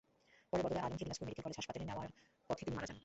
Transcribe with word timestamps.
পরে 0.53 0.61
বদরে 0.65 0.79
আলমকে 0.79 1.03
Dinajpur 1.03 1.25
medical 1.27 1.43
college 1.45 1.57
হাসপাতালে 1.57 1.85
নেওয়ার 1.85 2.09
পথে 2.49 2.63
তিনি 2.65 2.75
মারা 2.77 2.87
যান। 2.89 2.97